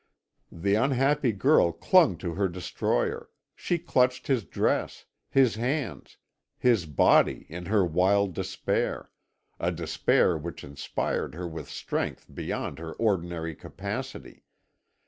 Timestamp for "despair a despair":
8.33-10.39